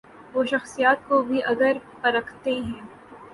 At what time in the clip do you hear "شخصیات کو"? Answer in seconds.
0.43-1.21